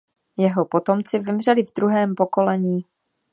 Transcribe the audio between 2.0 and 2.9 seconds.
pokolení.